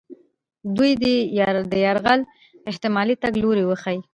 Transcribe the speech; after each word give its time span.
دوی 0.75 0.91
دې 1.03 1.15
د 1.69 1.73
یرغل 1.85 2.21
احتمالي 2.69 3.15
تګ 3.23 3.33
لوري 3.43 3.63
وښیي. 3.65 3.99